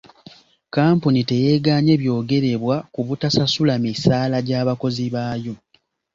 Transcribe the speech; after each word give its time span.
Kkampuni 0.65 1.21
teyeegaanye 1.29 1.93
byogerebwa 2.01 2.75
ku 2.93 2.99
butasasula 3.07 3.73
misaala 3.83 4.37
gya 4.47 4.61
bakozi 4.67 5.05
baayo. 5.15 5.53